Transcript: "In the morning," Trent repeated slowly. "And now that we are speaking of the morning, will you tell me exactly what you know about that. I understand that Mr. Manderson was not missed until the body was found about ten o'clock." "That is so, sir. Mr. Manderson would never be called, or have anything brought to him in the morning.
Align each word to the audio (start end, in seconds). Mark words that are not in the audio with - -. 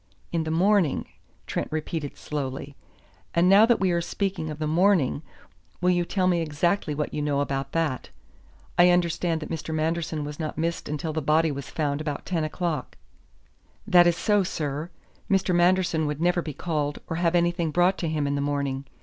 "In 0.31 0.45
the 0.45 0.49
morning," 0.49 1.05
Trent 1.45 1.67
repeated 1.71 2.17
slowly. 2.17 2.75
"And 3.35 3.47
now 3.47 3.67
that 3.67 3.79
we 3.79 3.91
are 3.91 4.01
speaking 4.01 4.49
of 4.49 4.57
the 4.57 4.65
morning, 4.65 5.21
will 5.79 5.91
you 5.91 6.05
tell 6.05 6.25
me 6.25 6.41
exactly 6.41 6.95
what 6.95 7.13
you 7.13 7.21
know 7.21 7.39
about 7.39 7.71
that. 7.73 8.09
I 8.79 8.89
understand 8.89 9.41
that 9.41 9.51
Mr. 9.51 9.75
Manderson 9.75 10.23
was 10.23 10.39
not 10.39 10.57
missed 10.57 10.89
until 10.89 11.13
the 11.13 11.21
body 11.21 11.51
was 11.51 11.69
found 11.69 12.01
about 12.01 12.25
ten 12.25 12.43
o'clock." 12.43 12.97
"That 13.85 14.07
is 14.07 14.17
so, 14.17 14.41
sir. 14.41 14.89
Mr. 15.29 15.53
Manderson 15.53 16.07
would 16.07 16.19
never 16.19 16.41
be 16.41 16.51
called, 16.55 16.97
or 17.07 17.17
have 17.17 17.35
anything 17.35 17.69
brought 17.69 17.99
to 17.99 18.07
him 18.09 18.25
in 18.25 18.33
the 18.33 18.41
morning. 18.41 18.85